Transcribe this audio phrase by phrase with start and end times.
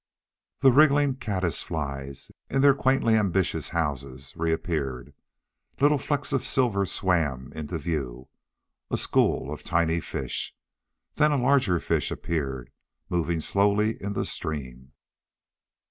[0.61, 5.13] The wriggling caddis flies in their quaintly ambitious houses reappeared.
[5.79, 8.27] Little flecks of silver swam into view
[8.89, 10.55] a school of tiny fish.
[11.17, 12.71] Then a larger fish appeared,
[13.09, 14.93] moving slowly in the stream.